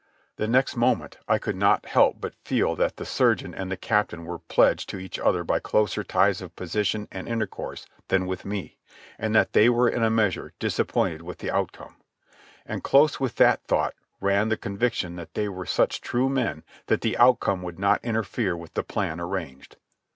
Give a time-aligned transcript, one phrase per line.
[0.37, 4.25] The next moment I could not help but feel that the surgeon and the captain
[4.25, 8.79] were pledged to each other by closer ties of position and intercourse than with me,
[9.19, 11.97] and that they were in a measure disappointed with the outcome.
[12.65, 17.01] And close with that thought ran the conviction that they were such true men that
[17.01, 19.77] the outcome would not interfere with the plan arranged.